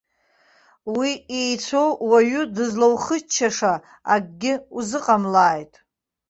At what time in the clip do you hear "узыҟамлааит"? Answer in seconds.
4.77-5.73